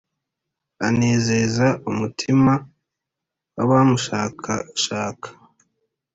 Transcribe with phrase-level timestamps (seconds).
[0.87, 2.53] anezeza umutima
[3.55, 5.27] w’abamushakashaka.